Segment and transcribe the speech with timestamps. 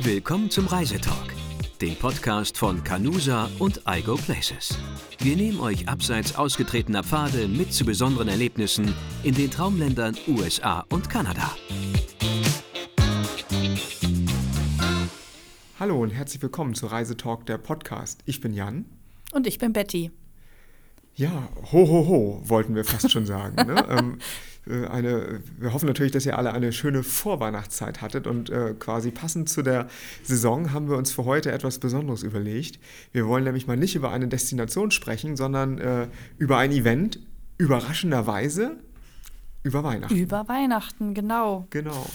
[0.00, 1.34] Willkommen zum Reisetalk,
[1.80, 4.78] dem Podcast von Canusa und iGo Places.
[5.18, 11.10] Wir nehmen euch abseits ausgetretener Pfade mit zu besonderen Erlebnissen in den Traumländern USA und
[11.10, 11.50] Kanada.
[15.80, 18.20] Hallo und herzlich willkommen zu Reisetalk, der Podcast.
[18.24, 18.84] Ich bin Jan.
[19.32, 20.12] Und ich bin Betty.
[21.16, 23.56] Ja, ho, ho, ho, wollten wir fast schon sagen.
[23.66, 23.84] Ne?
[23.98, 24.57] ähm, äh,
[24.90, 29.48] eine, wir hoffen natürlich, dass ihr alle eine schöne Vorweihnachtszeit hattet und äh, quasi passend
[29.48, 29.88] zu der
[30.22, 32.78] Saison haben wir uns für heute etwas Besonderes überlegt.
[33.12, 37.20] Wir wollen nämlich mal nicht über eine Destination sprechen, sondern äh, über ein Event,
[37.56, 38.76] überraschenderweise
[39.62, 40.16] über Weihnachten.
[40.16, 41.66] Über Weihnachten, genau.
[41.70, 42.06] Genau.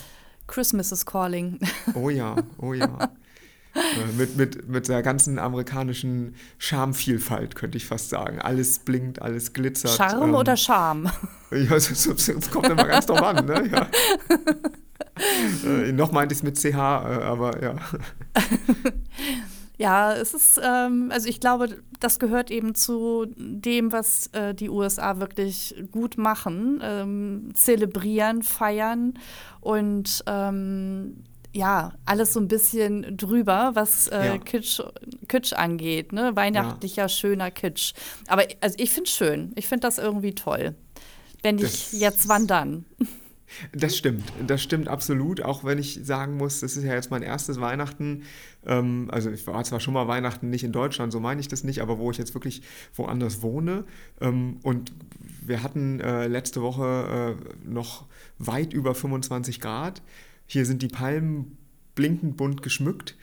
[0.48, 1.60] Christmas is calling.
[1.94, 3.10] Oh ja, oh ja.
[3.76, 8.40] Äh, mit, mit, mit der ganzen amerikanischen Schamvielfalt, könnte ich fast sagen.
[8.40, 9.92] Alles blinkt, alles glitzert.
[9.92, 11.12] Charme ähm, oder Charme?
[11.52, 13.70] Ja, es, kommt immer ganz drauf an, ne?
[13.72, 13.88] Ja.
[15.70, 17.76] äh, noch meinte ich es mit CH, äh, aber ja.
[19.78, 24.70] Ja, es ist, ähm, also ich glaube, das gehört eben zu dem, was äh, die
[24.70, 26.80] USA wirklich gut machen.
[26.84, 29.16] Ähm, zelebrieren, feiern
[29.62, 31.24] und ähm,
[31.54, 34.38] ja, alles so ein bisschen drüber, was äh, ja.
[34.40, 34.82] Kitsch,
[35.28, 36.36] Kitsch angeht, ne?
[36.36, 37.10] Weihnachtlicher, ja.
[37.10, 37.94] schöner Kitsch.
[38.28, 39.54] Aber also ich finde es schön.
[39.56, 40.76] Ich finde das irgendwie toll.
[41.44, 42.86] Wenn ich das, jetzt wandern.
[43.72, 45.44] Das stimmt, das stimmt absolut.
[45.44, 48.24] Auch wenn ich sagen muss, das ist ja jetzt mein erstes Weihnachten.
[48.66, 51.64] Ähm, also ich war zwar schon mal Weihnachten nicht in Deutschland, so meine ich das
[51.64, 52.64] nicht, aber wo ich jetzt wirklich
[52.96, 53.84] woanders wohne.
[54.22, 54.92] Ähm, und
[55.46, 58.06] wir hatten äh, letzte Woche äh, noch
[58.40, 60.02] weit über 25 Grad.
[60.46, 61.58] Hier sind die Palmen
[61.96, 63.16] blinkend bunt geschmückt.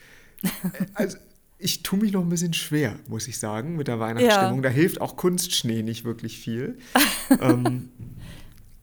[0.95, 1.17] Also
[1.59, 4.57] ich tue mich noch ein bisschen schwer, muss ich sagen, mit der Weihnachtsstimmung.
[4.57, 4.61] Ja.
[4.63, 6.79] Da hilft auch Kunstschnee nicht wirklich viel.
[7.39, 7.89] ähm,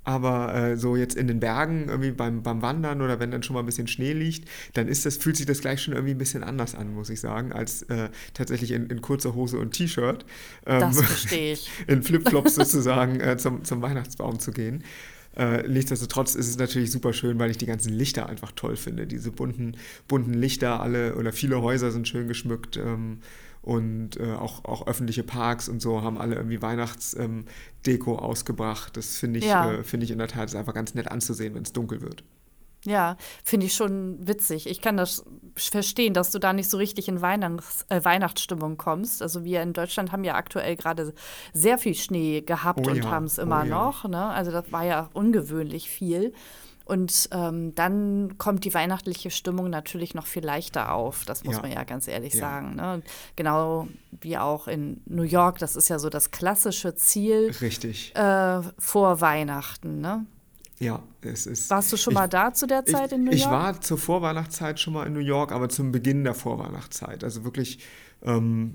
[0.08, 3.52] aber äh, so jetzt in den Bergen irgendwie beim, beim Wandern oder wenn dann schon
[3.52, 6.18] mal ein bisschen Schnee liegt, dann ist das, fühlt sich das gleich schon irgendwie ein
[6.18, 10.24] bisschen anders an, muss ich sagen, als äh, tatsächlich in, in kurzer Hose und T-Shirt.
[10.64, 11.68] Ähm, das verstehe ich.
[11.88, 14.82] in Flipflops sozusagen äh, zum, zum Weihnachtsbaum zu gehen.
[15.36, 19.06] Äh, nichtsdestotrotz ist es natürlich super schön, weil ich die ganzen Lichter einfach toll finde.
[19.06, 19.76] Diese bunten,
[20.08, 22.76] bunten Lichter, alle oder viele Häuser sind schön geschmückt.
[22.76, 23.20] Ähm,
[23.62, 28.96] und äh, auch, auch öffentliche Parks und so haben alle irgendwie Weihnachtsdeko ähm, ausgebracht.
[28.96, 29.72] Das finde ich, ja.
[29.72, 32.24] äh, find ich in der Tat ist einfach ganz nett anzusehen, wenn es dunkel wird.
[32.88, 34.66] Ja, finde ich schon witzig.
[34.66, 39.20] Ich kann das verstehen, dass du da nicht so richtig in Weihnachts äh, Weihnachtsstimmung kommst.
[39.20, 41.12] Also wir in Deutschland haben ja aktuell gerade
[41.52, 44.04] sehr viel Schnee gehabt oh und ja, haben es immer oh noch.
[44.08, 44.24] Ne?
[44.24, 46.32] Also das war ja ungewöhnlich viel.
[46.86, 51.26] Und ähm, dann kommt die weihnachtliche Stimmung natürlich noch viel leichter auf.
[51.26, 51.60] Das muss ja.
[51.60, 52.40] man ja ganz ehrlich ja.
[52.40, 52.76] sagen.
[52.76, 53.02] Ne?
[53.36, 55.58] Genau wie auch in New York.
[55.58, 57.54] Das ist ja so das klassische Ziel.
[57.60, 58.16] Richtig.
[58.16, 60.00] Äh, vor Weihnachten.
[60.00, 60.24] Ne?
[60.80, 61.70] Ja, es ist.
[61.70, 63.36] Warst du schon ich, mal da zu der Zeit ich, in New York?
[63.36, 67.24] Ich war zur Vorweihnachtszeit schon mal in New York, aber zum Beginn der Vorweihnachtszeit.
[67.24, 67.80] Also wirklich
[68.22, 68.74] ähm,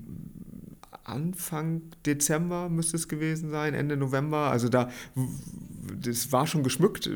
[1.04, 4.50] Anfang Dezember müsste es gewesen sein, Ende November.
[4.50, 4.90] Also da,
[6.00, 7.08] das war schon geschmückt.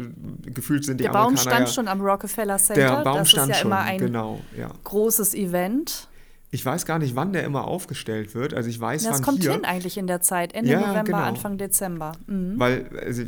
[0.42, 1.36] Gefühlt sind die der Amerikaner.
[1.36, 2.96] Der Baum stand ja, schon am Rockefeller Center.
[2.96, 4.70] Der Baum das stand ist ja schon, immer ein genau, ja.
[4.84, 6.08] großes Event.
[6.50, 8.54] Ich weiß gar nicht, wann der immer aufgestellt wird.
[8.54, 9.52] Also ich weiß, das wann kommt hier.
[9.52, 11.18] hin eigentlich in der Zeit, Ende ja, November, genau.
[11.18, 12.12] Anfang Dezember.
[12.26, 12.54] Mhm.
[12.58, 13.22] Weil, also,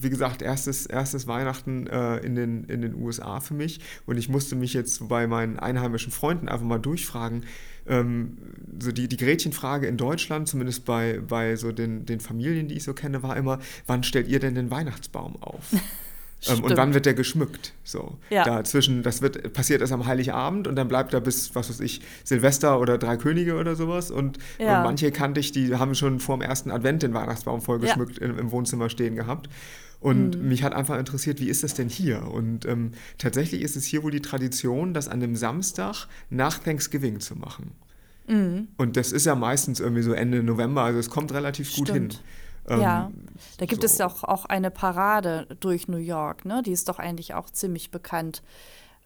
[0.00, 3.80] wie gesagt, erstes, erstes Weihnachten äh, in, den, in den USA für mich.
[4.06, 7.44] Und ich musste mich jetzt bei meinen einheimischen Freunden einfach mal durchfragen.
[7.86, 8.36] Ähm,
[8.78, 12.84] so die, die Gretchenfrage in Deutschland, zumindest bei, bei so den, den Familien, die ich
[12.84, 15.64] so kenne, war immer, wann stellt ihr denn den Weihnachtsbaum auf?
[16.46, 17.72] Ähm, und wann wird der geschmückt?
[17.82, 18.16] So.
[18.30, 18.44] Ja.
[18.44, 22.00] Dazwischen, das wird, passiert erst am Heiligabend und dann bleibt er bis, was weiß ich,
[22.22, 24.10] Silvester oder Drei Könige oder sowas.
[24.10, 24.78] Und, ja.
[24.78, 28.20] und manche kannte ich, die haben schon vor dem ersten Advent den Weihnachtsbaum voll geschmückt
[28.20, 28.26] ja.
[28.26, 29.48] im, im, Wohnzimmer stehen gehabt.
[30.00, 30.48] Und mhm.
[30.48, 32.28] mich hat einfach interessiert, wie ist das denn hier?
[32.30, 37.20] Und ähm, tatsächlich ist es hier wohl die Tradition, das an dem Samstag nach Thanksgiving
[37.20, 37.72] zu machen.
[38.28, 38.68] Mhm.
[38.76, 41.88] Und das ist ja meistens irgendwie so Ende November, also es kommt relativ Stimmt.
[41.88, 42.08] gut hin.
[42.68, 43.10] Ähm, ja,
[43.56, 43.86] da gibt so.
[43.86, 46.62] es doch auch eine Parade durch New York, ne?
[46.62, 48.42] Die ist doch eigentlich auch ziemlich bekannt.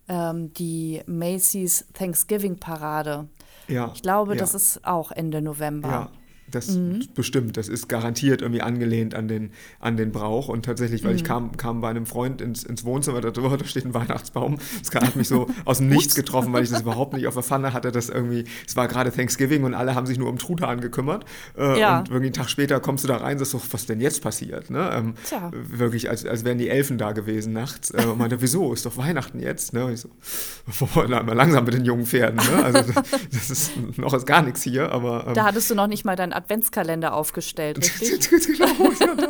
[0.08, 3.28] Ähm, die Macy's Thanksgiving Parade.
[3.68, 3.92] Ja.
[3.94, 4.40] Ich glaube, ja.
[4.40, 5.88] das ist auch Ende November.
[5.88, 6.10] Ja.
[6.54, 7.06] Das mhm.
[7.14, 9.50] bestimmt, das ist garantiert irgendwie angelehnt an den,
[9.80, 10.48] an den Brauch.
[10.48, 11.16] Und tatsächlich, weil mhm.
[11.16, 14.58] ich kam, kam bei einem Freund ins, ins Wohnzimmer, da drüber, da steht ein Weihnachtsbaum.
[14.82, 17.42] Das hat mich so aus dem Nichts getroffen, weil ich das überhaupt nicht auf der
[17.42, 17.92] Pfanne hatte.
[17.92, 21.24] Das irgendwie, es war gerade Thanksgiving und alle haben sich nur um Truthahn gekümmert.
[21.56, 21.98] Äh, ja.
[21.98, 24.22] Und irgendwie einen Tag später kommst du da rein und sagst so, was denn jetzt
[24.22, 24.70] passiert?
[24.70, 24.90] Ne?
[24.92, 25.14] Ähm.
[25.52, 27.90] Wirklich, als, als wären die Elfen da gewesen nachts.
[27.90, 28.72] Äh, und meinte, wieso?
[28.72, 29.72] Ist doch Weihnachten jetzt?
[29.72, 29.84] Ne?
[29.84, 30.08] Und ich so,
[30.94, 32.36] mal langsam mit den jungen Pferden.
[32.36, 32.64] Ne?
[32.64, 32.92] Also
[33.32, 35.26] das ist noch ist gar nichts hier, aber.
[35.28, 38.46] Ähm, da hattest du noch nicht mal deinen Adventskalender aufgestellt, richtig?
[38.46, 39.28] genau, ja, da,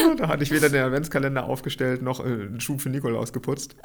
[0.00, 3.76] ja, da hatte ich weder den Adventskalender aufgestellt noch äh, einen Schuh für Nikolaus geputzt.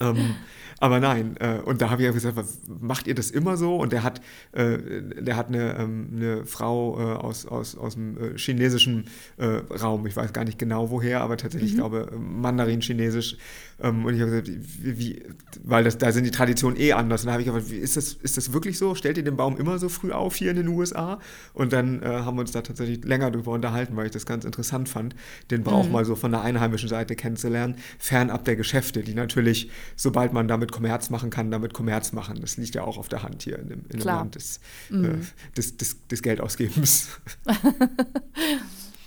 [0.00, 0.34] Ähm,
[0.80, 3.76] aber nein, äh, und da habe ich gesagt, was, macht ihr das immer so?
[3.76, 4.20] Und der hat,
[4.52, 4.78] äh,
[5.20, 9.04] der hat eine, ähm, eine Frau äh, aus, aus, aus dem äh, chinesischen
[9.36, 11.76] äh, Raum, ich weiß gar nicht genau woher, aber tatsächlich, mhm.
[11.76, 13.36] ich glaube, Mandarin-Chinesisch.
[13.80, 14.50] Ähm, und ich habe gesagt,
[14.82, 15.22] wie, wie,
[15.62, 17.22] weil das, da sind die Traditionen eh anders.
[17.22, 18.94] Und da habe ich gesagt, wie, ist, das, ist das wirklich so?
[18.94, 21.18] Stellt ihr den Baum immer so früh auf hier in den USA?
[21.52, 24.44] Und dann äh, haben wir uns da tatsächlich länger drüber unterhalten, weil ich das ganz
[24.44, 25.14] interessant fand,
[25.50, 25.92] den Brauch mhm.
[25.92, 30.63] mal so von der einheimischen Seite kennenzulernen, fernab der Geschäfte, die natürlich, sobald man damit
[30.72, 32.40] Kommerz machen kann, damit Kommerz machen.
[32.40, 35.04] Das liegt ja auch auf der Hand hier in dem, in dem Land des, mhm.
[35.04, 35.18] äh,
[35.56, 37.08] des, des, des Geldausgebens.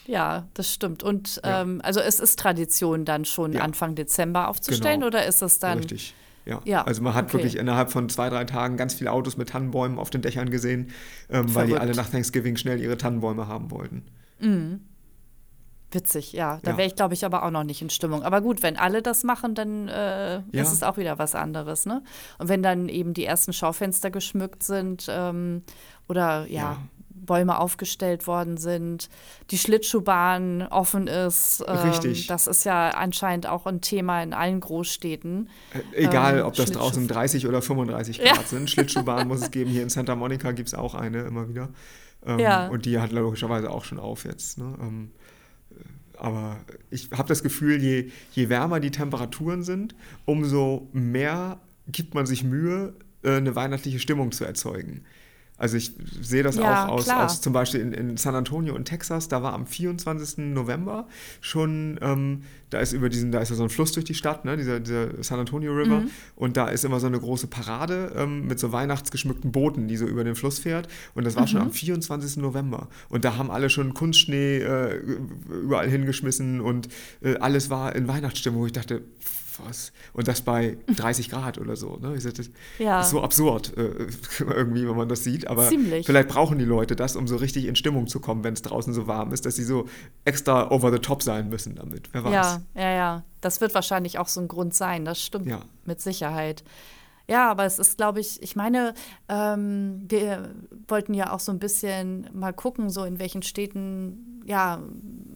[0.07, 1.03] Ja, das stimmt.
[1.03, 1.61] Und ja.
[1.61, 3.61] ähm, also es ist Tradition, dann schon ja.
[3.61, 5.07] Anfang Dezember aufzustellen genau.
[5.07, 5.79] oder ist es dann.
[5.79, 6.15] Richtig.
[6.45, 6.61] Ja.
[6.63, 6.83] ja.
[6.85, 7.33] Also man hat okay.
[7.33, 10.91] wirklich innerhalb von zwei, drei Tagen ganz viele Autos mit Tannenbäumen auf den Dächern gesehen,
[11.29, 14.03] ähm, weil die alle nach Thanksgiving schnell ihre Tannenbäume haben wollten.
[14.39, 14.79] Mhm.
[15.91, 16.59] Witzig, ja.
[16.63, 16.77] Da ja.
[16.77, 18.23] wäre ich, glaube ich, aber auch noch nicht in Stimmung.
[18.23, 20.61] Aber gut, wenn alle das machen, dann äh, ja.
[20.61, 22.03] ist es auch wieder was anderes, ne?
[22.39, 25.63] Und wenn dann eben die ersten Schaufenster geschmückt sind ähm,
[26.09, 26.77] oder ja, ja,
[27.09, 29.09] Bäume aufgestellt worden sind,
[29.51, 31.63] die Schlittschuhbahn offen ist.
[31.67, 32.27] Ähm, Richtig.
[32.27, 35.49] Das ist ja anscheinend auch ein Thema in allen Großstädten.
[35.93, 38.69] Äh, egal, ähm, ob das draußen 30 oder 35 Grad sind.
[38.69, 39.71] Schlittschuhbahn muss es geben.
[39.71, 41.69] Hier in Santa Monica gibt es auch eine immer wieder.
[42.25, 42.67] Ähm, ja.
[42.67, 44.57] Und die hat logischerweise auch schon auf jetzt.
[44.57, 45.09] Ne?
[46.17, 46.57] Aber
[46.89, 52.43] ich habe das Gefühl, je, je wärmer die Temperaturen sind, umso mehr gibt man sich
[52.43, 52.93] Mühe,
[53.23, 55.03] äh, eine weihnachtliche Stimmung zu erzeugen.
[55.57, 58.85] Also ich sehe das ja, auch aus, aus, zum Beispiel in, in, San Antonio in
[58.85, 60.37] Texas, da war am 24.
[60.37, 61.07] November
[61.41, 64.45] schon, ähm, da ist über diesen, da ist ja so ein Fluss durch die Stadt,
[64.45, 66.09] ne, dieser, dieser San Antonio River, mhm.
[66.35, 70.05] und da ist immer so eine große Parade ähm, mit so weihnachtsgeschmückten Booten, die so
[70.05, 70.87] über den Fluss fährt.
[71.15, 71.47] Und das war mhm.
[71.47, 72.37] schon am 24.
[72.37, 72.87] November.
[73.09, 75.01] Und da haben alle schon Kunstschnee äh,
[75.49, 76.87] überall hingeschmissen und
[77.21, 79.01] äh, alles war in Weihnachtsstimmung, wo ich dachte,
[79.63, 79.91] was?
[80.13, 81.97] Und das bei 30 Grad oder so.
[81.97, 82.15] Ne?
[82.15, 82.49] Ich sag, das
[82.79, 83.01] ja.
[83.01, 84.07] ist so absurd, äh,
[84.39, 85.47] irgendwie, wenn man das sieht.
[85.47, 86.05] Aber Ziemlich.
[86.05, 88.93] vielleicht brauchen die Leute das, um so richtig in Stimmung zu kommen, wenn es draußen
[88.93, 89.87] so warm ist, dass sie so
[90.25, 92.09] extra over the top sein müssen damit.
[92.13, 92.33] Wer weiß.
[92.33, 93.23] Ja, ja, ja.
[93.41, 95.05] Das wird wahrscheinlich auch so ein Grund sein.
[95.05, 95.61] Das stimmt ja.
[95.85, 96.63] mit Sicherheit.
[97.29, 98.93] Ja, aber es ist, glaube ich, ich meine,
[99.27, 100.55] ähm, wir
[100.87, 104.81] wollten ja auch so ein bisschen mal gucken, so in welchen Städten, ja,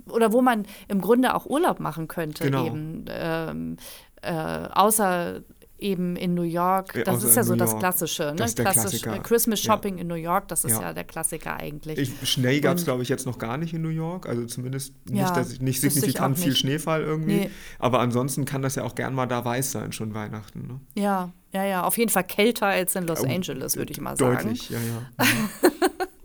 [0.09, 2.65] oder wo man im Grunde auch Urlaub machen könnte, genau.
[2.65, 3.05] eben.
[3.09, 3.77] Ähm,
[4.21, 5.41] äh, außer
[5.81, 8.35] eben in New York, das also ist ja so das Klassische, ne?
[8.35, 9.01] Das Klassisch.
[9.23, 10.01] Christmas Shopping ja.
[10.01, 11.97] in New York, das ist ja, ja der Klassiker eigentlich.
[11.97, 14.93] Ich, Schnee gab es, glaube ich, jetzt noch gar nicht in New York, also zumindest
[15.09, 17.35] ja, nicht, dass ich, nicht signifikant viel Schneefall irgendwie.
[17.35, 17.51] Nee.
[17.79, 20.67] Aber ansonsten kann das ja auch gern mal da weiß sein, schon Weihnachten.
[20.67, 21.01] Ne?
[21.01, 24.35] Ja, ja, ja, auf jeden Fall kälter als in Los Angeles, würde ich mal sagen.
[24.35, 25.25] Deutlich, ja, ja.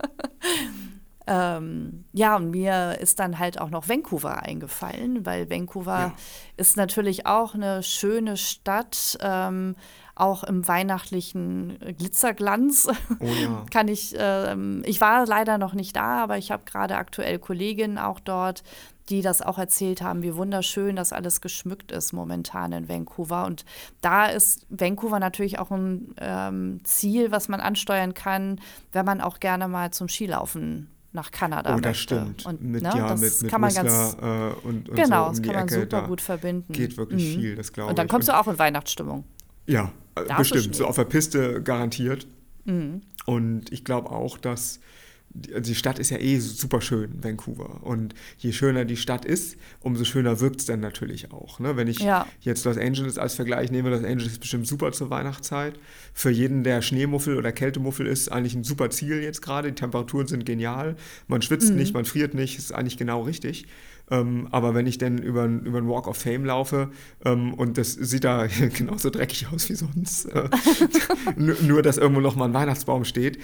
[1.27, 6.13] Ähm, ja, und mir ist dann halt auch noch Vancouver eingefallen, weil Vancouver ja.
[6.55, 9.75] ist natürlich auch eine schöne Stadt, ähm,
[10.15, 12.87] auch im weihnachtlichen Glitzerglanz.
[13.19, 13.65] Oh ja.
[13.71, 17.97] Kann ich, ähm, ich war leider noch nicht da, aber ich habe gerade aktuell Kolleginnen
[17.97, 18.63] auch dort,
[19.09, 23.45] die das auch erzählt haben, wie wunderschön das alles geschmückt ist momentan in Vancouver.
[23.45, 23.65] Und
[24.01, 28.59] da ist Vancouver natürlich auch ein ähm, Ziel, was man ansteuern kann,
[28.93, 31.75] wenn man auch gerne mal zum Skilaufen nach Kanada.
[31.75, 32.45] Oh, das stimmt.
[32.45, 34.25] Und, mit, ne, ja, mit, mit kann man ganz, äh,
[34.63, 36.71] und, und Genau, so um das kann man Ecke, super gut verbinden.
[36.71, 37.41] Geht wirklich mhm.
[37.41, 37.89] viel, das glaube ich.
[37.89, 39.25] Und dann kommst du auch in Weihnachtsstimmung.
[39.65, 40.75] Ja, da bestimmt.
[40.75, 42.27] So auf der Piste garantiert.
[42.63, 43.01] Mhm.
[43.25, 44.79] Und ich glaube auch, dass
[45.37, 47.83] die Stadt ist ja eh super schön, Vancouver.
[47.83, 51.59] Und je schöner die Stadt ist, umso schöner wirkt es dann natürlich auch.
[51.59, 51.77] Ne?
[51.77, 52.25] Wenn ich ja.
[52.41, 55.79] jetzt Los Angeles als Vergleich nehme, Los Angeles ist bestimmt super zur Weihnachtszeit.
[56.13, 59.69] Für jeden, der Schneemuffel oder Kältemuffel ist, eigentlich ein super Ziel jetzt gerade.
[59.69, 60.95] Die Temperaturen sind genial.
[61.27, 61.77] Man schwitzt mhm.
[61.77, 63.67] nicht, man friert nicht, ist eigentlich genau richtig.
[64.09, 66.91] Ähm, aber wenn ich dann über, über einen Walk of Fame laufe
[67.25, 70.49] ähm, und das sieht da genauso dreckig aus wie sonst, äh,
[71.35, 73.37] nur dass irgendwo noch mal ein Weihnachtsbaum steht,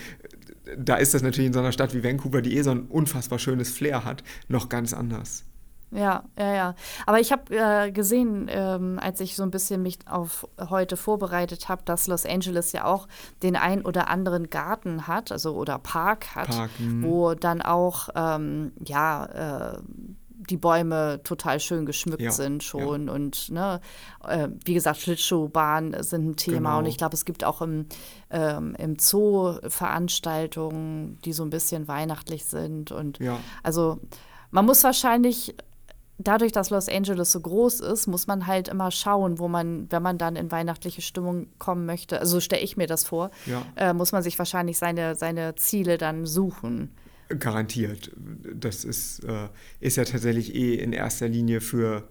[0.77, 3.39] da ist das natürlich in so einer Stadt wie Vancouver, die eh so ein unfassbar
[3.39, 5.45] schönes Flair hat, noch ganz anders.
[5.93, 6.75] Ja, ja, ja.
[7.05, 11.69] Aber ich habe äh, gesehen, ähm, als ich so ein bisschen mich auf heute vorbereitet
[11.69, 13.07] habe, dass Los Angeles ja auch
[13.43, 17.03] den ein oder anderen Garten hat, also oder Park hat, Park, mhm.
[17.03, 19.77] wo dann auch ähm, ja äh,
[20.49, 23.07] die Bäume total schön geschmückt ja, sind schon.
[23.07, 23.13] Ja.
[23.13, 23.81] Und ne,
[24.27, 26.57] äh, wie gesagt, Schlittschuhbahn sind ein Thema.
[26.57, 26.79] Genau.
[26.79, 27.87] Und ich glaube, es gibt auch im,
[28.29, 32.91] ähm, im Zoo Veranstaltungen, die so ein bisschen weihnachtlich sind.
[32.91, 33.39] Und ja.
[33.63, 33.99] also
[34.51, 35.55] man muss wahrscheinlich
[36.17, 40.03] dadurch, dass Los Angeles so groß ist, muss man halt immer schauen, wo man, wenn
[40.03, 43.31] man dann in weihnachtliche Stimmung kommen möchte, also stelle ich mir das vor,
[43.75, 46.95] äh, muss man sich wahrscheinlich seine, seine Ziele dann suchen.
[47.35, 48.11] Garantiert.
[48.53, 49.47] Das ist, äh,
[49.79, 52.07] ist ja tatsächlich eh in erster Linie für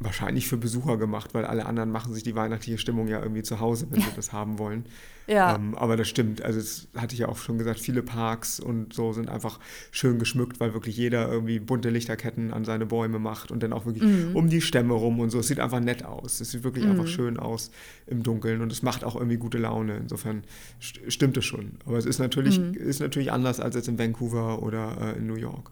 [0.00, 3.60] wahrscheinlich für Besucher gemacht, weil alle anderen machen sich die weihnachtliche Stimmung ja irgendwie zu
[3.60, 4.86] Hause, wenn sie das haben wollen.
[5.26, 5.54] Ja.
[5.54, 6.42] Ähm, aber das stimmt.
[6.42, 9.58] Also, das hatte ich ja auch schon gesagt, viele Parks und so sind einfach
[9.90, 13.86] schön geschmückt, weil wirklich jeder irgendwie bunte Lichterketten an seine Bäume macht und dann auch
[13.86, 14.36] wirklich mhm.
[14.36, 15.38] um die Stämme rum und so.
[15.38, 16.40] Es sieht einfach nett aus.
[16.40, 16.92] Es sieht wirklich mhm.
[16.92, 17.70] einfach schön aus
[18.06, 19.96] im Dunkeln und es macht auch irgendwie gute Laune.
[19.96, 20.42] Insofern
[20.82, 21.78] st stimmt es schon.
[21.86, 22.74] Aber es ist natürlich, mhm.
[22.74, 25.70] ist natürlich anders als jetzt in Vancouver oder äh, in New York.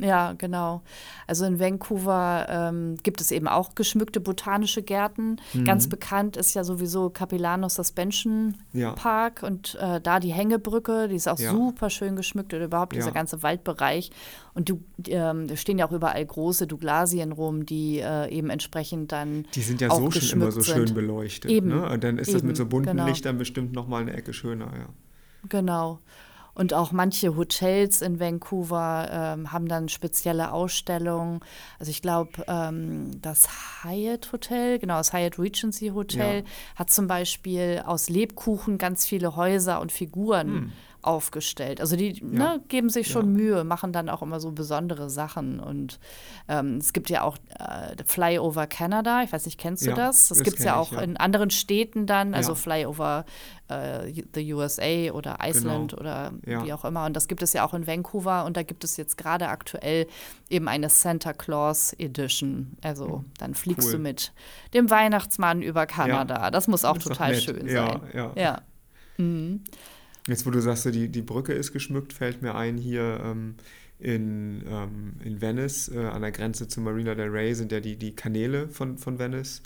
[0.00, 0.82] Ja, genau.
[1.26, 5.36] Also in Vancouver ähm, gibt es eben auch geschmückte botanische Gärten.
[5.52, 5.64] Mhm.
[5.64, 8.92] Ganz bekannt ist ja sowieso Capilano Suspension ja.
[8.92, 11.50] Park und äh, da die Hängebrücke, die ist auch ja.
[11.50, 14.10] super schön geschmückt oder überhaupt dieser ganze Waldbereich.
[14.54, 19.12] Und du, ähm, da stehen ja auch überall große Douglasien rum, die äh, eben entsprechend
[19.12, 19.46] dann.
[19.54, 20.94] Die sind ja so schon immer so schön sind.
[20.94, 21.50] beleuchtet.
[21.50, 21.68] Eben.
[21.68, 21.88] Ne?
[21.88, 23.06] Und dann ist eben, das mit so bunten genau.
[23.06, 24.88] Lichtern bestimmt nochmal eine Ecke schöner, ja.
[25.48, 26.00] Genau.
[26.60, 31.40] Und auch manche Hotels in Vancouver ähm, haben dann spezielle Ausstellungen.
[31.78, 33.48] Also ich glaube, ähm, das
[33.82, 36.44] Hyatt Hotel, genau, das Hyatt Regency Hotel ja.
[36.76, 40.48] hat zum Beispiel aus Lebkuchen ganz viele Häuser und Figuren.
[40.48, 41.80] Hm aufgestellt.
[41.80, 42.26] Also die ja.
[42.26, 43.42] ne, geben sich schon ja.
[43.42, 45.60] Mühe, machen dann auch immer so besondere Sachen.
[45.60, 45.98] Und
[46.48, 50.28] ähm, es gibt ja auch äh, Flyover Canada, ich weiß nicht, kennst du ja, das?
[50.28, 53.24] Das, das gibt es ja auch in anderen Städten dann, also Flyover
[53.68, 56.00] äh, the USA oder Iceland genau.
[56.00, 57.06] oder wie auch immer.
[57.06, 60.06] Und das gibt es ja auch in Vancouver und da gibt es jetzt gerade aktuell
[60.48, 62.76] eben eine Santa Claus Edition.
[62.82, 63.24] Also hm.
[63.38, 63.92] dann fliegst cool.
[63.92, 64.32] du mit
[64.74, 66.50] dem Weihnachtsmann über Kanada.
[66.50, 68.00] Das muss auch das total schön sein.
[68.36, 68.62] Ja.
[69.20, 69.64] Mhm.
[70.26, 73.54] Jetzt, wo du sagst, die, die Brücke ist geschmückt, fällt mir ein, hier ähm,
[73.98, 77.96] in, ähm, in Venice, äh, an der Grenze zu Marina del Rey, sind ja die,
[77.96, 79.62] die Kanäle von, von Venice.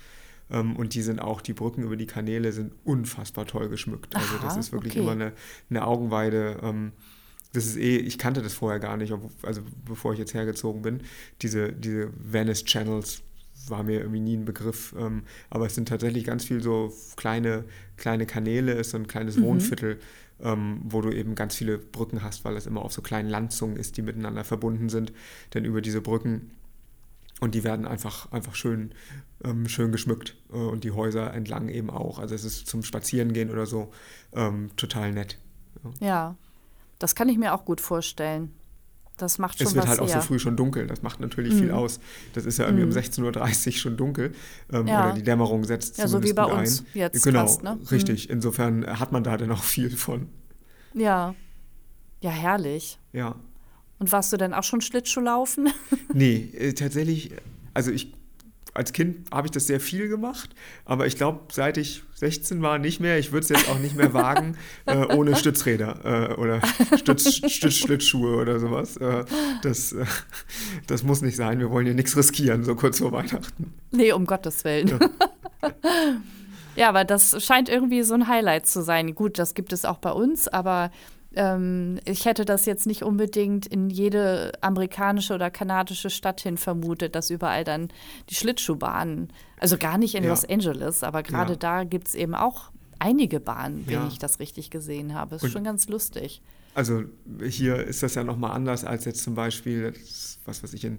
[0.50, 4.14] Ähm, und die sind auch, die Brücken über die Kanäle sind unfassbar toll geschmückt.
[4.14, 5.02] Also Aha, das ist wirklich okay.
[5.02, 5.32] immer eine,
[5.70, 6.58] eine Augenweide.
[6.62, 6.92] Ähm,
[7.52, 11.00] das ist eh, ich kannte das vorher gar nicht, also bevor ich jetzt hergezogen bin.
[11.40, 13.23] Diese, diese Venice Channels
[13.68, 14.94] war mir irgendwie nie ein Begriff.
[14.99, 17.64] Ähm, aber es sind tatsächlich ganz viel so kleine,
[17.96, 19.44] kleine Kanäle, ist so ein kleines mhm.
[19.44, 19.99] Wohnviertel
[20.41, 23.76] ähm, wo du eben ganz viele Brücken hast, weil es immer auf so kleinen Landzungen
[23.76, 25.12] ist, die miteinander verbunden sind.
[25.55, 26.50] Denn über diese Brücken
[27.41, 28.93] und die werden einfach, einfach schön,
[29.45, 32.19] ähm, schön geschmückt äh, und die Häuser entlang eben auch.
[32.19, 33.93] Also es ist zum Spazierengehen oder so
[34.33, 35.38] ähm, total nett.
[36.00, 36.07] Ja.
[36.07, 36.37] ja,
[36.99, 38.53] das kann ich mir auch gut vorstellen.
[39.16, 40.21] Das macht schon Es wird halt auch her.
[40.21, 40.87] so früh schon dunkel.
[40.87, 41.59] Das macht natürlich mhm.
[41.59, 42.00] viel aus.
[42.33, 42.92] Das ist ja irgendwie mhm.
[42.92, 44.33] um 16.30 Uhr schon dunkel.
[44.73, 45.06] Ähm, ja.
[45.06, 46.87] Oder die Dämmerung setzt ja, so wie bei uns ein.
[46.94, 47.78] jetzt Genau, fast, ne?
[47.90, 48.28] richtig.
[48.28, 48.35] Mhm.
[48.35, 50.28] Insofern hat man da dann auch viel von.
[50.94, 51.35] Ja.
[52.21, 52.99] Ja, herrlich.
[53.12, 53.37] Ja.
[53.99, 55.71] Und warst du denn auch schon Schlittschuh laufen?
[56.12, 57.30] nee, äh, tatsächlich.
[57.73, 58.12] Also ich
[58.75, 60.50] als Kind habe ich das sehr viel gemacht,
[60.85, 63.19] aber ich glaube, seit ich 16 war, nicht mehr.
[63.19, 66.61] Ich würde es jetzt auch nicht mehr wagen, äh, ohne Stützräder äh, oder
[66.97, 68.97] Stütz, Stützschlittschuhe oder sowas.
[68.97, 69.25] Äh,
[69.62, 70.04] das, äh,
[70.87, 71.61] das muss nicht sein.
[71.61, 73.73] Wir wollen hier nichts riskieren, so kurz vor Weihnachten.
[73.90, 74.88] Nee, um Gottes Willen.
[74.88, 74.99] Ja.
[76.76, 79.14] ja, aber das scheint irgendwie so ein Highlight zu sein.
[79.14, 80.90] Gut, das gibt es auch bei uns, aber
[81.37, 87.14] ähm, ich hätte das jetzt nicht unbedingt in jede amerikanische oder kanadische Stadt hin vermutet,
[87.14, 87.88] dass überall dann
[88.31, 90.31] die Schlittschuhbahnen, also gar nicht in ja.
[90.31, 91.59] Los Angeles, aber gerade ja.
[91.59, 94.09] da gibt es eben auch einige Bahnen, wenn ja.
[94.09, 95.37] ich das richtig gesehen habe.
[95.37, 96.43] Ist Und schon ganz lustig.
[96.75, 97.05] Also
[97.47, 99.95] hier ist das ja nochmal anders als jetzt zum Beispiel,
[100.45, 100.99] was weiß ich, in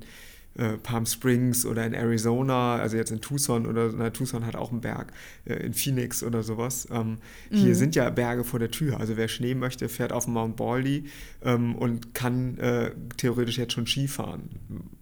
[0.58, 4.72] äh, Palm Springs oder in Arizona, also jetzt in Tucson oder na, Tucson hat auch
[4.72, 5.12] einen Berg,
[5.46, 6.88] äh, in Phoenix oder sowas.
[6.92, 7.18] Ähm,
[7.50, 7.56] mhm.
[7.58, 9.00] Hier sind ja Berge vor der Tür.
[9.00, 11.06] Also wer Schnee möchte, fährt auf Mount Baldy
[11.44, 14.50] ähm, und kann äh, theoretisch jetzt schon Skifahren.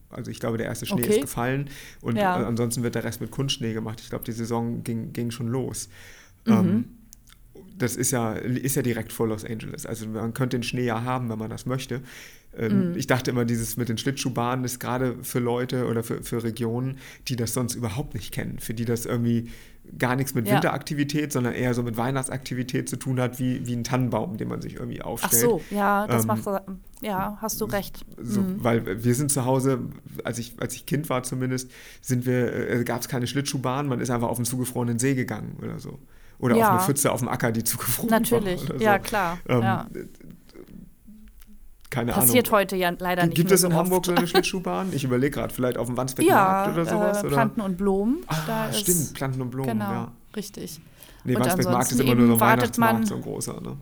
[0.09, 1.15] Also ich glaube, der erste Schnee okay.
[1.15, 1.69] ist gefallen
[2.01, 2.35] und ja.
[2.35, 3.99] Ansonsten wird der Rest mit Kunstschnee gemacht.
[4.01, 5.89] Ich glaube, die Saison ging, ging schon los.
[6.45, 6.53] Mhm.
[6.53, 6.85] Ähm,
[7.77, 9.85] das ist ja, ist ja direkt vor Los Angeles.
[9.85, 12.01] Also man könnte den Schnee ja haben, wenn man das möchte.
[12.57, 12.97] Ähm, mhm.
[12.97, 16.97] Ich dachte immer, dieses mit den Schlittschuhbahnen ist gerade für Leute oder für, für Regionen,
[17.27, 19.49] die das sonst überhaupt nicht kennen, für die das irgendwie
[19.97, 20.53] gar nichts mit ja.
[20.53, 24.61] Winteraktivität, sondern eher so mit Weihnachtsaktivität zu tun hat, wie, wie ein Tannenbaum, den man
[24.61, 25.43] sich irgendwie aufstellt.
[25.45, 26.63] Ach so, ja, das ähm, macht,
[27.01, 28.05] ja, hast du recht.
[28.21, 28.63] So, mhm.
[28.63, 29.79] Weil wir sind zu Hause,
[30.23, 31.69] als ich, als ich Kind war zumindest,
[32.01, 35.57] sind wir, äh, gab es keine Schlittschuhbahn, man ist einfach auf einen zugefrorenen See gegangen
[35.61, 35.99] oder so.
[36.39, 36.67] Oder ja.
[36.67, 38.61] auf eine Pfütze auf dem Acker, die zugefroren Natürlich.
[38.61, 38.75] war.
[38.75, 39.37] Natürlich, ja, klar.
[39.47, 39.87] Ähm, ja
[41.93, 42.59] keine Passiert Ahnung.
[42.59, 44.91] heute ja leider nicht Gibt es in so Hamburg so eine Schlittschuhbahn?
[44.93, 47.23] Ich überlege gerade, vielleicht auf dem Wandsbeck ja, oder sowas?
[47.23, 48.23] Äh, Planten und Blumen.
[48.27, 50.11] Ah, da stimmt, Planten und Blumen, genau, ja.
[50.35, 50.81] richtig.
[51.23, 53.77] Nee, Wandsbeck-Markt ist immer nur so ein Weihnachtsmarkt, so ein großer, ne?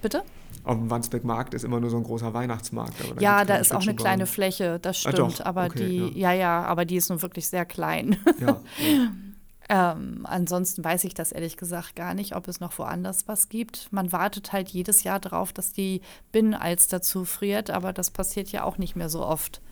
[0.00, 0.22] Bitte?
[0.64, 2.94] Auf dem Wandsbeck-Markt ist immer nur so ein großer Weihnachtsmarkt.
[3.18, 5.14] ja, da ist auch eine kleine Fläche, das stimmt.
[5.14, 6.32] Ah, doch, aber okay, die, ja.
[6.32, 6.38] ja.
[6.38, 8.16] ja, aber die ist nun wirklich sehr klein.
[8.38, 8.60] Ja, ja.
[9.72, 13.86] Ähm, ansonsten weiß ich das ehrlich gesagt gar nicht, ob es noch woanders was gibt.
[13.92, 16.00] Man wartet halt jedes Jahr darauf, dass die
[16.32, 19.62] Binnenalster zufriert, aber das passiert ja auch nicht mehr so oft.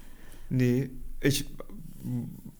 [0.50, 0.90] Nee,
[1.20, 1.46] ich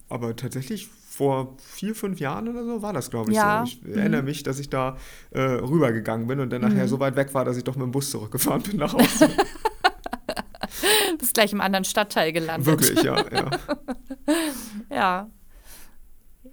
[0.08, 3.64] aber tatsächlich vor vier, fünf Jahren oder so war das, glaube ich, ja.
[3.64, 3.72] so.
[3.72, 3.98] Ich mhm.
[3.98, 4.96] erinnere mich, dass ich da
[5.30, 6.88] äh, rübergegangen bin und dann nachher mhm.
[6.88, 9.28] so weit weg war, dass ich doch mit dem Bus zurückgefahren bin nach Hause.
[11.18, 12.66] Bist gleich im anderen Stadtteil gelandet.
[12.66, 13.24] Wirklich, ja.
[13.32, 13.50] Ja,
[14.90, 15.30] ja.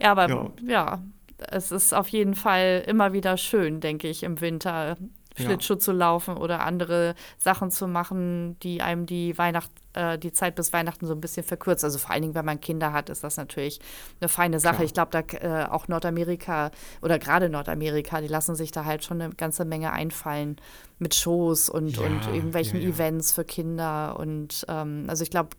[0.01, 0.51] Ja aber ja.
[0.67, 1.03] ja,
[1.49, 4.97] es ist auf jeden Fall immer wieder schön, denke ich, im Winter
[5.35, 5.79] Schlittschuh ja.
[5.79, 10.73] zu laufen oder andere Sachen zu machen, die einem die Weihnacht, äh, die Zeit bis
[10.73, 11.83] Weihnachten so ein bisschen verkürzt.
[11.83, 13.79] Also vor allen Dingen, wenn man Kinder hat, ist das natürlich
[14.19, 14.75] eine feine Sache.
[14.75, 14.85] Klar.
[14.85, 19.21] Ich glaube, da äh, auch Nordamerika oder gerade Nordamerika, die lassen sich da halt schon
[19.21, 20.57] eine ganze Menge einfallen
[20.99, 24.17] mit Shows und, ja, und irgendwelchen ja, Events für Kinder.
[24.19, 25.49] Und ähm, also ich glaube,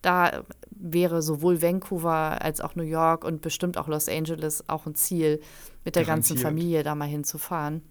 [0.00, 4.94] da wäre sowohl Vancouver als auch New York und bestimmt auch Los Angeles auch ein
[4.94, 5.40] Ziel,
[5.84, 6.38] mit der Garantiert.
[6.38, 7.82] ganzen Familie da mal hinzufahren.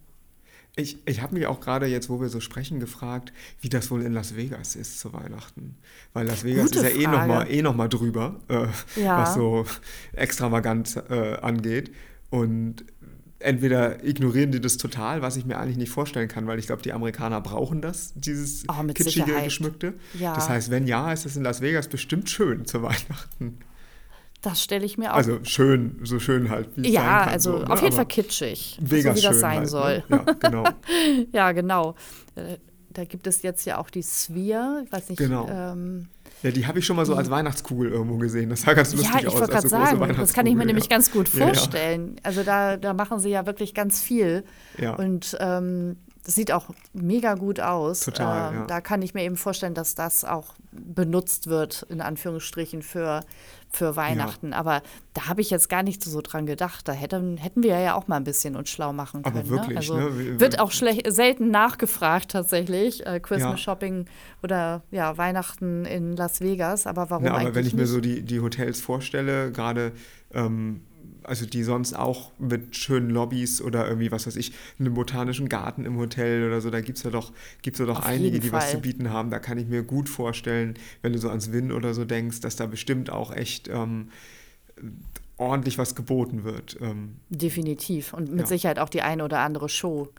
[0.76, 4.02] Ich, ich habe mich auch gerade jetzt, wo wir so sprechen, gefragt, wie das wohl
[4.02, 5.76] in Las Vegas ist zu Weihnachten.
[6.14, 8.68] Weil Las Vegas Gute ist ja eh nochmal eh noch mal drüber, äh,
[9.02, 9.22] ja.
[9.22, 9.66] was so
[10.14, 11.92] extravagant äh, angeht.
[12.30, 12.86] Und
[13.40, 16.82] entweder ignorieren die das total, was ich mir eigentlich nicht vorstellen kann, weil ich glaube,
[16.82, 19.46] die Amerikaner brauchen das, dieses oh, kitschige, Sicherheit.
[19.46, 19.94] geschmückte.
[20.20, 20.36] Ja.
[20.36, 23.60] Das heißt, wenn ja, ist es in Las Vegas bestimmt schön zu Weihnachten.
[24.42, 25.18] Das stelle ich mir auch.
[25.18, 26.70] Also schön, so schön halt.
[26.76, 27.70] Wie ja, kann, also so, ne?
[27.70, 28.78] auf jeden Fall kitschig.
[28.82, 29.68] Vegas so wie das sein halt, ne?
[29.68, 30.04] soll.
[30.08, 30.26] Ne?
[30.26, 30.64] Ja, genau.
[31.34, 31.96] ja, genau.
[32.36, 32.58] Äh,
[32.92, 35.20] da gibt es jetzt ja auch die Sphere, ich weiß nicht.
[35.20, 35.48] Genau.
[35.50, 36.08] Ähm,
[36.42, 38.50] ja, die habe ich schon mal so als Weihnachtskugel irgendwo gesehen.
[38.50, 39.40] Das sah ganz lustig ja, ich aus.
[39.40, 40.68] wollte gerade sagen, das kann ich mir ja.
[40.68, 42.16] nämlich ganz gut vorstellen.
[42.16, 44.46] Ja, also da, da machen sie ja wirklich ganz viel.
[44.78, 44.96] Ja.
[44.96, 48.02] Und ähm, das sieht auch mega gut aus.
[48.02, 52.82] Total, ähm, Da kann ich mir eben vorstellen, dass das auch benutzt wird, in Anführungsstrichen,
[52.82, 53.22] für
[53.72, 54.52] für Weihnachten.
[54.52, 54.58] Ja.
[54.58, 54.82] Aber
[55.14, 56.88] da habe ich jetzt gar nicht so dran gedacht.
[56.88, 59.38] Da hätten, hätten wir ja auch mal ein bisschen uns schlau machen können.
[59.38, 59.50] Aber ne?
[59.50, 59.96] wirklich, ne?
[59.96, 60.40] Also ne?
[60.40, 63.06] Wird auch selten nachgefragt tatsächlich.
[63.06, 63.58] Äh, Christmas ja.
[63.58, 64.06] Shopping
[64.42, 66.88] oder ja, Weihnachten in Las Vegas.
[66.88, 69.92] Aber warum Na, aber eigentlich wenn ich mir so die, die Hotels vorstelle, gerade
[70.34, 70.82] ähm,
[71.30, 75.86] also die sonst auch mit schönen Lobbys oder irgendwie, was weiß ich, einen botanischen Garten
[75.86, 78.72] im Hotel oder so, da gibt es ja doch, gibt's ja doch einige, die was
[78.72, 79.30] zu bieten haben.
[79.30, 80.74] Da kann ich mir gut vorstellen,
[81.04, 84.10] wenn du so ans Win oder so denkst, dass da bestimmt auch echt ähm,
[85.38, 86.78] ordentlich was geboten wird.
[86.82, 88.14] Ähm, Definitiv.
[88.14, 88.46] Und mit ja.
[88.48, 90.10] Sicherheit auch die eine oder andere Show,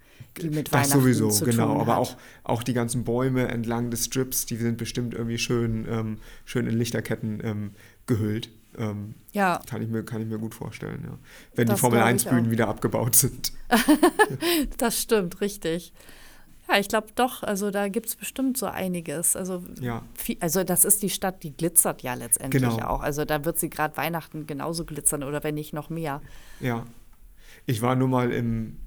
[0.40, 1.72] die mit das Weihnachten sowieso, zu genau.
[1.72, 1.98] tun aber hat.
[1.98, 6.68] auch, auch die ganzen Bäume entlang des Strips, die sind bestimmt irgendwie schön, ähm, schön
[6.68, 7.70] in Lichterketten ähm,
[8.06, 8.50] gehüllt.
[8.78, 9.60] Ähm, ja.
[9.68, 11.18] Kann ich, mir, kann ich mir gut vorstellen, ja.
[11.54, 13.52] Wenn das die Formel 1-Bühnen wieder abgebaut sind.
[14.78, 15.92] das stimmt, richtig.
[16.68, 19.34] Ja, ich glaube doch, also da gibt es bestimmt so einiges.
[19.34, 20.02] Also, ja.
[20.14, 22.86] viel, also das ist die Stadt, die glitzert ja letztendlich genau.
[22.86, 23.00] auch.
[23.00, 26.22] Also da wird sie gerade Weihnachten genauso glitzern oder wenn nicht noch mehr.
[26.60, 26.86] Ja.
[27.66, 28.78] Ich war nur mal im,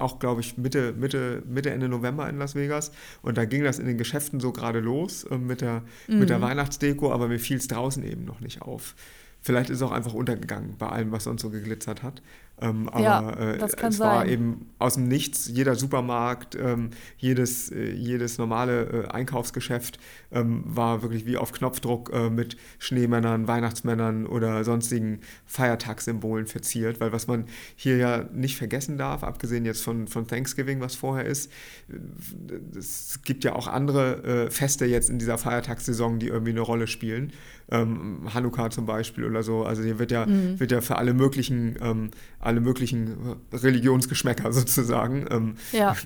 [0.00, 3.78] auch glaube ich Mitte, Mitte, Mitte, Ende November in Las Vegas und da ging das
[3.78, 6.20] in den Geschäften so gerade los äh, mit, der, mhm.
[6.20, 6.42] mit der mhm.
[6.42, 8.94] Weihnachtsdeko, aber mir fiel es draußen eben noch nicht auf.
[9.42, 12.20] Vielleicht ist es auch einfach untergegangen bei allem, was sonst so geglitzert hat.
[12.60, 13.98] Ähm, aber ja, äh, es sein.
[13.98, 19.98] war eben aus dem Nichts, jeder Supermarkt, ähm, jedes, äh, jedes normale äh, Einkaufsgeschäft
[20.30, 27.00] ähm, war wirklich wie auf Knopfdruck äh, mit Schneemännern, Weihnachtsmännern oder sonstigen Feiertagssymbolen verziert.
[27.00, 27.44] Weil was man
[27.76, 31.50] hier ja nicht vergessen darf, abgesehen jetzt von, von Thanksgiving, was vorher ist,
[31.88, 36.86] äh, es gibt ja auch andere Feste jetzt in dieser Feiertagssaison, die irgendwie eine Rolle
[36.86, 37.32] spielen.
[37.70, 39.64] Ähm, Hanukkah zum Beispiel oder so.
[39.64, 40.58] Also hier wird ja, mhm.
[40.58, 42.10] wird ja für alle möglichen ähm,
[42.50, 45.24] alle möglichen Religionsgeschmäcker sozusagen.
[45.30, 45.96] Ähm, ja.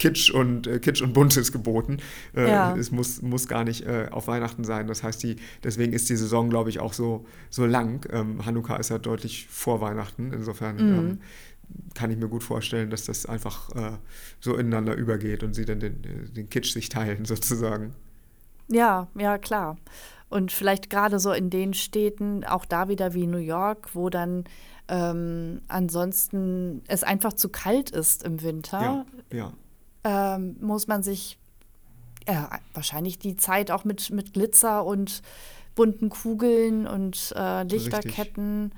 [0.00, 1.98] Kitsch und äh, Kitsch und Buntes geboten.
[2.34, 2.76] Äh, ja.
[2.76, 4.88] Es muss, muss gar nicht äh, auf Weihnachten sein.
[4.88, 8.04] Das heißt, die, deswegen ist die Saison, glaube ich, auch so, so lang.
[8.10, 10.32] Ähm, Hanukkah ist ja deutlich vor Weihnachten.
[10.32, 10.98] Insofern mhm.
[10.98, 11.18] ähm,
[11.94, 13.92] kann ich mir gut vorstellen, dass das einfach äh,
[14.40, 16.02] so ineinander übergeht und sie dann den,
[16.34, 17.94] den Kitsch sich teilen sozusagen.
[18.66, 19.76] Ja, ja, klar.
[20.32, 24.44] Und vielleicht gerade so in den Städten, auch da wieder wie New York, wo dann
[24.88, 29.52] ähm, ansonsten es einfach zu kalt ist im Winter, ja, ja.
[30.04, 31.38] Ähm, muss man sich
[32.24, 32.34] äh,
[32.72, 35.22] wahrscheinlich die Zeit auch mit, mit Glitzer und
[35.74, 38.72] bunten Kugeln und äh, Lichterketten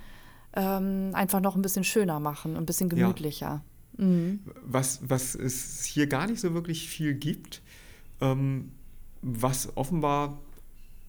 [0.54, 3.62] ähm, einfach noch ein bisschen schöner machen, ein bisschen gemütlicher.
[3.96, 4.04] Ja.
[4.04, 4.40] Mhm.
[4.64, 7.62] Was, was es hier gar nicht so wirklich viel gibt,
[8.20, 8.72] ähm,
[9.22, 10.38] was offenbar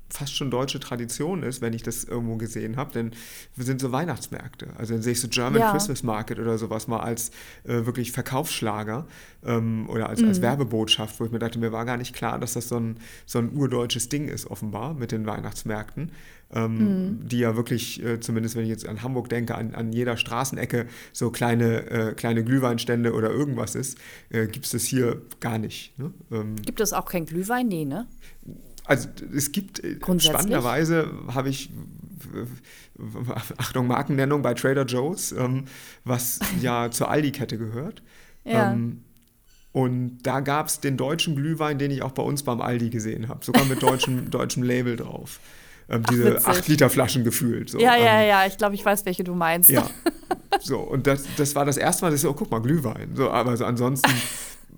[0.10, 3.12] fast schon deutsche Tradition ist, wenn ich das irgendwo gesehen habe, denn
[3.56, 4.68] wir sind so Weihnachtsmärkte.
[4.78, 5.72] Also dann sehe ich so German ja.
[5.72, 7.30] Christmas Market oder sowas mal als
[7.63, 9.08] äh, wirklich Verkaufsschlager
[9.44, 10.30] ähm, oder als, mhm.
[10.30, 12.98] als Werbebotschaft, wo ich mir dachte, mir war gar nicht klar, dass das so ein,
[13.26, 16.12] so ein urdeutsches Ding ist, offenbar, mit den Weihnachtsmärkten.
[16.54, 17.28] Ähm, mhm.
[17.28, 20.86] die ja wirklich, äh, zumindest wenn ich jetzt an Hamburg denke, an, an jeder Straßenecke
[21.12, 23.98] so kleine, äh, kleine Glühweinstände oder irgendwas ist,
[24.30, 25.98] äh, gibt es das hier gar nicht.
[25.98, 26.13] Ne?
[26.32, 27.68] Ähm, gibt es auch kein Glühwein?
[27.68, 28.08] Nee, ne?
[28.86, 31.71] Also es gibt äh, spannenderweise habe ich
[33.58, 35.65] Achtung Markennennung bei Trader Joe's, ähm,
[36.04, 38.02] was ja zur Aldi-Kette gehört.
[38.43, 38.71] Ja.
[38.71, 39.02] Ähm,
[39.71, 43.28] und da gab es den deutschen Glühwein, den ich auch bei uns beim Aldi gesehen
[43.28, 45.41] habe, sogar mit deutschem, deutschem Label drauf.
[45.89, 47.69] Ähm, diese 8-Liter-Flaschen gefühlt.
[47.69, 47.80] So.
[47.80, 49.69] Ja, ja, ähm, ja, ich glaube, ich weiß, welche du meinst.
[49.69, 49.88] Ja.
[50.62, 53.12] So, und das, das war das erste Mal, dass ich so, oh, guck mal, Glühwein.
[53.15, 54.10] So, aber so ansonsten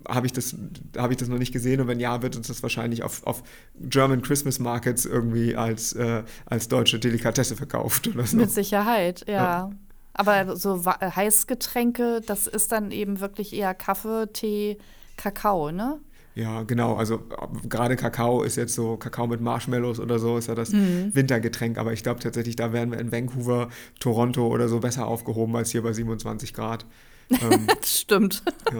[0.08, 0.56] habe ich, das,
[0.96, 3.42] hab ich das noch nicht gesehen und wenn ja, wird uns das wahrscheinlich auf, auf
[3.78, 8.36] German Christmas Markets irgendwie als, äh, als deutsche Delikatesse verkauft oder so.
[8.36, 9.34] Mit Sicherheit, ja.
[9.34, 9.70] ja.
[10.14, 14.78] Aber so Heißgetränke, das ist dann eben wirklich eher Kaffee, Tee,
[15.16, 16.00] Kakao, ne?
[16.34, 16.94] Ja, genau.
[16.94, 17.20] Also
[17.68, 21.10] gerade Kakao ist jetzt so, Kakao mit Marshmallows oder so ist ja das mhm.
[21.12, 21.78] Wintergetränk.
[21.78, 23.68] Aber ich glaube tatsächlich, da wären wir in Vancouver,
[23.98, 26.86] Toronto oder so besser aufgehoben als hier bei 27 Grad.
[27.30, 28.42] Ähm, stimmt.
[28.72, 28.78] Ja.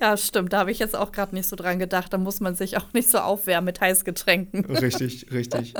[0.00, 0.16] ja.
[0.16, 0.52] stimmt.
[0.52, 2.12] Da habe ich jetzt auch gerade nicht so dran gedacht.
[2.12, 4.64] Da muss man sich auch nicht so aufwärmen mit Heißgetränken.
[4.76, 5.74] Richtig, richtig.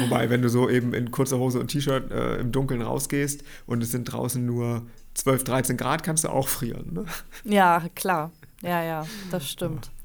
[0.00, 3.82] Wobei, wenn du so eben in kurzer Hose und T-Shirt äh, im Dunkeln rausgehst und
[3.82, 6.92] es sind draußen nur 12, 13 Grad, kannst du auch frieren.
[6.92, 7.04] Ne?
[7.44, 8.30] Ja, klar.
[8.62, 9.86] Ja, ja, das stimmt.
[9.86, 9.97] Ja.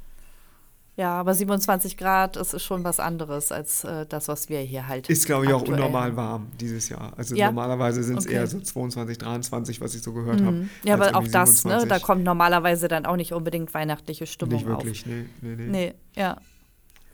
[0.95, 5.09] Ja, aber 27 Grad ist schon was anderes als äh, das, was wir hier halt.
[5.09, 7.13] Ist, glaube ich, auch unnormal warm dieses Jahr.
[7.17, 7.47] Also ja?
[7.47, 8.35] normalerweise sind es okay.
[8.35, 10.45] eher so 22, 23, was ich so gehört mhm.
[10.45, 10.69] habe.
[10.83, 11.85] Ja, aber auch das, ne?
[11.87, 15.07] Da kommt normalerweise dann auch nicht unbedingt weihnachtliche Stimmung nicht wirklich, auf.
[15.07, 15.67] Nee, nee, nee.
[15.67, 16.37] Nee, ja.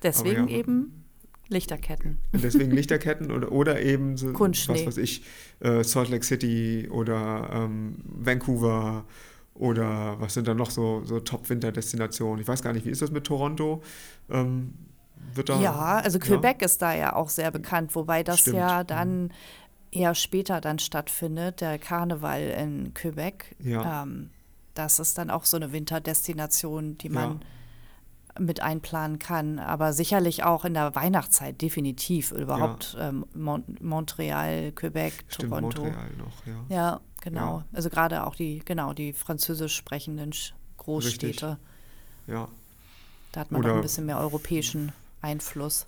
[0.03, 1.05] Deswegen ja, eben
[1.47, 2.19] Lichterketten.
[2.33, 5.23] Deswegen Lichterketten oder, oder eben so, was weiß ich,
[5.61, 9.05] äh, Salt Lake City oder ähm, Vancouver
[9.59, 12.41] oder was sind da noch so, so Top-Winterdestinationen?
[12.41, 13.83] Ich weiß gar nicht, wie ist das mit Toronto?
[14.29, 14.73] Ähm,
[15.33, 16.65] wird da, ja, also Quebec ja?
[16.65, 18.55] ist da ja auch sehr bekannt, wobei das Stimmt.
[18.55, 19.29] ja dann mhm.
[19.91, 23.57] eher später dann stattfindet, der Karneval in Quebec.
[23.59, 24.03] Ja.
[24.03, 24.29] Ähm,
[24.75, 28.39] das ist dann auch so eine Winterdestination, die man ja.
[28.39, 29.59] mit einplanen kann.
[29.59, 32.31] Aber sicherlich auch in der Weihnachtszeit, definitiv.
[32.31, 33.09] Überhaupt ja.
[33.09, 35.83] ähm, Mon Montreal, Quebec, Stimmt, Toronto.
[35.83, 36.65] Montreal noch, ja.
[36.69, 37.65] Ja, Genau, ja.
[37.73, 40.31] also gerade auch die, genau, die französisch sprechenden
[40.77, 41.27] Großstädte.
[41.27, 41.67] Richtig.
[42.27, 42.47] Ja.
[43.31, 45.85] Da hat man Oder, auch ein bisschen mehr europäischen Einfluss.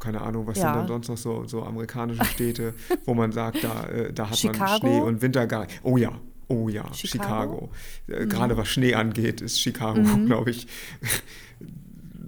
[0.00, 0.74] Keine Ahnung, was ja.
[0.74, 2.74] sind dann sonst noch so, so amerikanische Städte,
[3.06, 4.58] wo man sagt, da, äh, da hat Chicago?
[4.58, 5.80] man Schnee und Winter gar nicht.
[5.82, 6.12] Oh ja,
[6.48, 7.70] oh ja, Chicago.
[8.06, 8.20] Chicago.
[8.20, 8.28] Äh, mhm.
[8.28, 10.26] Gerade was Schnee angeht, ist Chicago, mhm.
[10.26, 10.66] glaube ich,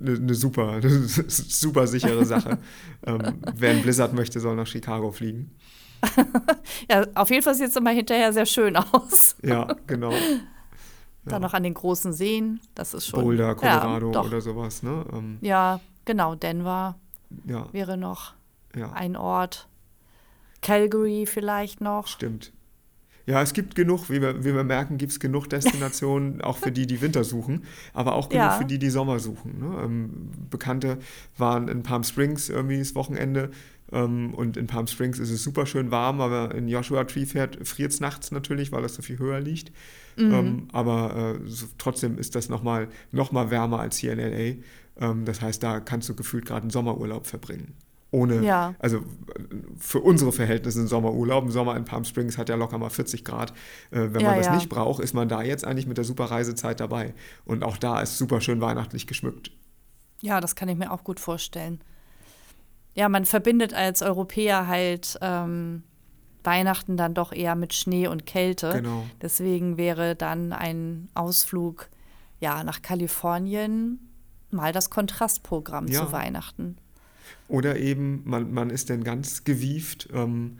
[0.01, 2.59] eine, eine, super, eine super sichere Sache.
[3.05, 5.51] ähm, wer ein Blizzard möchte, soll nach Chicago fliegen.
[6.91, 9.37] ja, auf jeden Fall sieht es immer hinterher sehr schön aus.
[9.43, 10.13] ja, genau.
[11.25, 11.33] Ja.
[11.33, 13.21] Dann noch an den großen Seen, das ist schon.
[13.21, 15.05] Boulder, Colorado ja, oder sowas, ne?
[15.13, 16.95] Ähm, ja, genau, Denver
[17.47, 17.67] ja.
[17.73, 18.35] wäre noch
[18.95, 19.69] ein Ort.
[20.63, 22.07] Calgary vielleicht noch.
[22.07, 22.53] Stimmt.
[23.27, 26.71] Ja, es gibt genug, wie wir, wie wir merken, gibt es genug Destinationen, auch für
[26.71, 28.51] die, die Winter suchen, aber auch genug ja.
[28.53, 29.59] für die, die Sommer suchen.
[29.59, 29.83] Ne?
[29.83, 30.99] Ähm, Bekannte
[31.37, 33.51] waren in Palm Springs irgendwie das Wochenende
[33.89, 37.57] und in Palm Springs ist es super schön warm, aber in Joshua Tree friert
[37.93, 39.71] es nachts natürlich, weil es so viel höher liegt.
[40.17, 40.33] Mhm.
[40.33, 44.63] Ähm, aber äh, so, trotzdem ist das nochmal noch mal wärmer als hier in LA.
[44.99, 47.75] Ähm, das heißt, da kannst du gefühlt gerade einen Sommerurlaub verbringen.
[48.13, 48.75] Ohne, ja.
[48.79, 49.03] also
[49.79, 51.45] für unsere Verhältnisse ein Sommerurlaub.
[51.45, 53.53] Ein Sommer in Palm Springs hat ja locker mal 40 Grad.
[53.91, 54.55] Äh, wenn ja, man das ja.
[54.55, 57.15] nicht braucht, ist man da jetzt eigentlich mit der super Reisezeit dabei.
[57.45, 59.51] Und auch da ist super schön weihnachtlich geschmückt.
[60.23, 61.81] Ja, das kann ich mir auch gut vorstellen
[62.97, 65.83] ja, man verbindet als Europäer halt ähm,
[66.43, 68.73] Weihnachten dann doch eher mit Schnee und Kälte.
[68.73, 69.07] Genau.
[69.21, 71.89] Deswegen wäre dann ein Ausflug
[72.41, 74.01] ja, nach Kalifornien
[74.51, 76.07] mal das Kontrastprogramm ja.
[76.07, 76.79] zu Weihnachten.
[77.49, 80.59] Oder eben, man, man ist dann ganz gewieft ähm,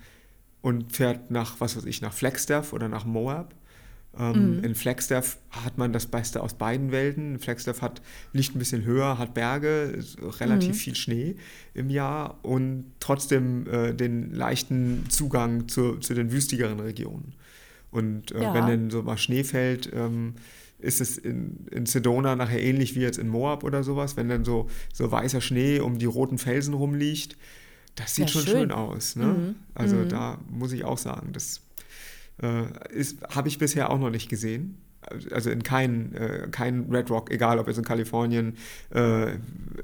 [0.61, 3.55] und fährt nach, was weiß ich, nach Flagstaff oder nach Moab
[4.19, 4.65] ähm, mhm.
[4.65, 7.39] In Flagstaff hat man das Beste aus beiden Welten.
[7.39, 8.01] Flagstaff hat,
[8.33, 10.03] liegt ein bisschen höher, hat Berge,
[10.41, 10.75] relativ mhm.
[10.75, 11.37] viel Schnee
[11.75, 17.35] im Jahr und trotzdem äh, den leichten Zugang zu, zu den wüstigeren Regionen.
[17.91, 18.55] Und äh, ja.
[18.55, 20.35] wenn dann so mal Schnee fällt, ähm,
[20.79, 24.45] ist es in, in Sedona nachher ähnlich wie jetzt in Moab oder sowas, wenn dann
[24.45, 27.37] so, so weißer Schnee um die roten Felsen rumliegt.
[27.95, 29.17] Das sieht ja, schon schön, schön aus.
[29.17, 29.25] Ne?
[29.25, 29.55] Mhm.
[29.75, 30.09] Also mhm.
[30.09, 31.63] da muss ich auch sagen, das
[32.43, 34.79] Habe ich bisher auch noch nicht gesehen.
[35.31, 38.57] Also in keinen äh, kein Red Rock, egal ob es in Kalifornien,
[38.93, 39.39] äh,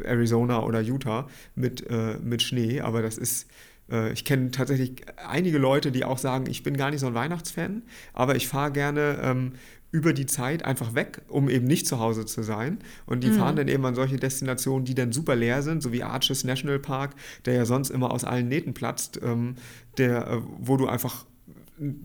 [0.05, 2.81] Arizona oder Utah, mit, äh, mit Schnee.
[2.81, 3.49] Aber das ist,
[3.91, 7.15] äh, ich kenne tatsächlich einige Leute, die auch sagen, ich bin gar nicht so ein
[7.15, 9.53] Weihnachtsfan, aber ich fahre gerne ähm,
[9.93, 12.79] über die Zeit einfach weg, um eben nicht zu Hause zu sein.
[13.05, 13.35] Und die mhm.
[13.35, 16.79] fahren dann eben an solche Destinationen, die dann super leer sind, so wie Arches National
[16.79, 19.57] Park, der ja sonst immer aus allen Nähten platzt, ähm,
[19.99, 21.27] der, äh, wo du einfach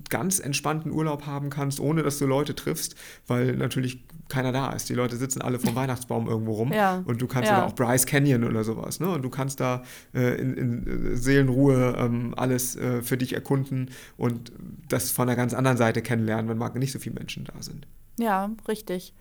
[0.10, 2.96] ganz entspannten Urlaub haben kannst, ohne dass du Leute triffst,
[3.28, 4.90] weil natürlich keiner da ist.
[4.90, 7.04] Die Leute sitzen alle vom Weihnachtsbaum irgendwo rum ja.
[7.06, 7.58] und du kannst ja.
[7.58, 9.10] oder auch Bryce Canyon oder sowas, ne?
[9.10, 14.52] Und du kannst da äh, in, in, Seelenruhe ähm, alles äh, für dich erkunden und
[14.90, 17.88] das von einer ganz anderen Seite kennenlernen, wenn mal nicht so viele Menschen da sind.
[18.20, 19.14] Ja, richtig.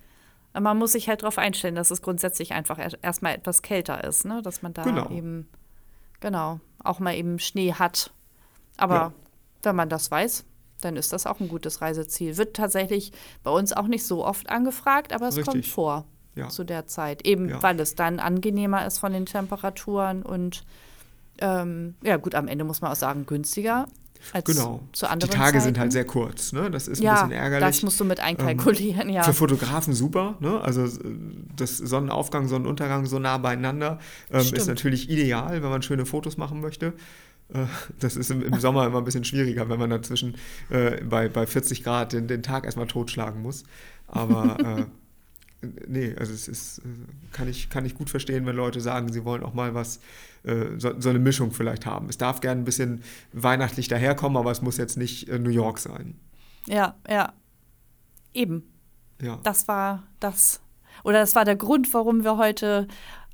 [0.58, 4.42] Man muss sich halt darauf einstellen, dass es grundsätzlich einfach erstmal etwas kälter ist, ne?
[4.42, 5.10] Dass man da genau.
[5.10, 5.48] eben
[6.20, 8.12] genau auch mal eben Schnee hat.
[8.76, 9.12] Aber ja.
[9.62, 10.44] Wenn man das weiß,
[10.80, 12.36] dann ist das auch ein gutes Reiseziel.
[12.36, 15.52] Wird tatsächlich bei uns auch nicht so oft angefragt, aber es Richtig.
[15.52, 16.48] kommt vor ja.
[16.48, 17.26] zu der Zeit.
[17.26, 17.62] Eben ja.
[17.62, 20.64] weil es dann angenehmer ist von den Temperaturen und
[21.38, 23.86] ähm, ja gut, am Ende muss man auch sagen, günstiger.
[24.32, 24.80] Als genau.
[24.92, 25.64] Zu anderen Die Tage Zeiten.
[25.64, 26.52] sind halt sehr kurz.
[26.52, 26.70] Ne?
[26.70, 27.66] Das ist ein ja, bisschen ärgerlich.
[27.66, 29.22] Das musst du mit einkalkulieren, ähm, ja.
[29.22, 30.36] Für Fotografen super.
[30.40, 30.60] Ne?
[30.60, 30.88] Also
[31.54, 33.98] das Sonnenaufgang, Sonnenuntergang so nah beieinander
[34.30, 36.94] ähm, ist natürlich ideal, wenn man schöne Fotos machen möchte.
[37.52, 37.66] Äh,
[38.00, 40.36] das ist im, im, Sommer immer ein bisschen schwieriger, wenn man dazwischen
[40.70, 43.64] äh, bei, bei 40 Grad den, den Tag erstmal totschlagen muss.
[44.08, 44.88] Aber
[45.62, 46.82] äh, nee, also es ist, äh,
[47.32, 50.00] kann ich, kann ich gut verstehen, wenn Leute sagen, sie wollen auch mal was,
[50.44, 52.08] äh, so, so, eine Mischung vielleicht haben.
[52.08, 56.18] Es darf gerne ein bisschen weihnachtlich daherkommen, aber es muss jetzt nicht New York sein.
[56.66, 57.32] Ja, ja.
[58.34, 58.64] Eben.
[59.22, 59.38] Ja.
[59.44, 60.60] Das war das,
[61.04, 62.86] oder das war der Grund, warum wir heute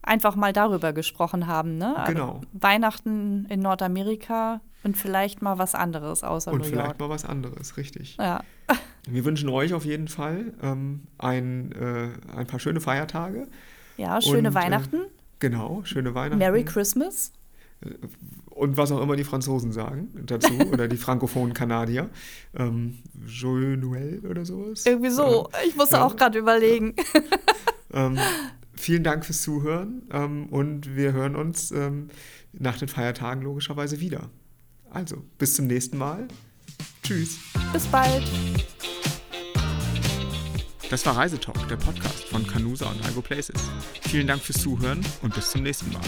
[0.03, 1.79] einfach mal darüber gesprochen haben.
[1.79, 1.97] Ne?
[1.97, 2.41] Also genau.
[2.53, 6.75] Weihnachten in Nordamerika und vielleicht mal was anderes außer und New York.
[6.75, 8.17] Und vielleicht mal was anderes, richtig.
[8.19, 8.43] Ja.
[9.09, 13.49] Wir wünschen euch auf jeden Fall ähm, ein, äh, ein paar schöne Feiertage.
[13.97, 14.97] Ja, schöne und, äh, Weihnachten.
[14.97, 16.39] Äh, genau, schöne Weihnachten.
[16.39, 17.33] Merry Christmas.
[17.85, 17.91] Äh,
[18.51, 22.11] und was auch immer die Franzosen sagen dazu oder die frankophonen Kanadier.
[22.55, 24.85] Ähm, Joyeux Noël oder sowas.
[24.87, 25.49] Irgendwie so.
[25.53, 26.07] Äh, ich musste ja.
[26.07, 26.95] auch gerade überlegen.
[27.93, 28.19] ähm,
[28.75, 32.09] vielen Dank fürs Zuhören ähm, und wir hören uns ähm,
[32.53, 34.31] nach den Feiertagen logischerweise wieder.
[34.91, 36.29] Also, bis zum nächsten Mal.
[37.03, 37.39] Tschüss.
[37.73, 38.23] Bis bald.
[40.91, 43.57] Das war Reisetalk, der Podcast von Canusa und Algo Places.
[44.03, 46.03] Vielen Dank fürs Zuhören und bis zum nächsten Mal.